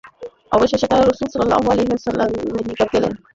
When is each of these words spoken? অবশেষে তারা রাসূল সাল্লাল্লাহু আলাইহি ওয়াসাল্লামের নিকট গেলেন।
অবশেষে 0.51 0.87
তারা 0.87 1.03
রাসূল 1.03 1.27
সাল্লাল্লাহু 1.29 1.67
আলাইহি 1.71 1.91
ওয়াসাল্লামের 1.91 2.43
নিকট 2.69 2.89
গেলেন। 2.93 3.13